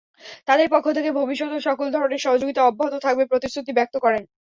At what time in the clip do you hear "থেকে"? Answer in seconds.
0.97-1.09